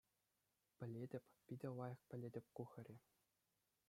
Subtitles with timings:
[0.77, 1.23] Пӗлетӗп...
[1.45, 2.95] Питӗ лайӑх пӗлетӗп ку хӗре.